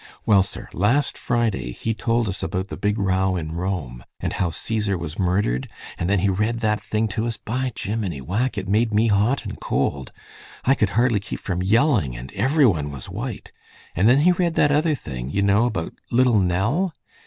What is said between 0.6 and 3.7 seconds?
last Friday he told us about the big row in